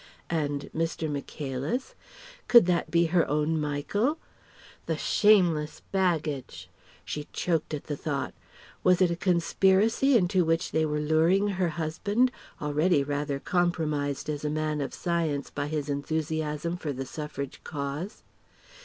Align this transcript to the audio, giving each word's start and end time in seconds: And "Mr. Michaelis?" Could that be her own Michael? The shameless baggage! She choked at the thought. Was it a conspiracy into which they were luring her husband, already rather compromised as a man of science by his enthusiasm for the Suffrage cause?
And 0.31 0.71
"Mr. 0.75 1.07
Michaelis?" 1.07 1.93
Could 2.47 2.65
that 2.65 2.89
be 2.89 3.05
her 3.13 3.29
own 3.29 3.61
Michael? 3.61 4.17
The 4.87 4.97
shameless 4.97 5.83
baggage! 5.91 6.71
She 7.05 7.27
choked 7.33 7.75
at 7.75 7.83
the 7.83 7.95
thought. 7.95 8.33
Was 8.83 8.99
it 8.99 9.11
a 9.11 9.15
conspiracy 9.15 10.17
into 10.17 10.43
which 10.43 10.71
they 10.71 10.87
were 10.87 10.99
luring 10.99 11.49
her 11.49 11.69
husband, 11.69 12.31
already 12.59 13.03
rather 13.03 13.37
compromised 13.39 14.27
as 14.27 14.43
a 14.43 14.49
man 14.49 14.81
of 14.81 14.91
science 14.91 15.51
by 15.51 15.67
his 15.67 15.87
enthusiasm 15.87 16.77
for 16.77 16.91
the 16.91 17.05
Suffrage 17.05 17.63
cause? 17.63 18.23